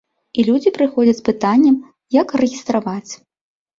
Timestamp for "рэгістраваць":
2.45-3.11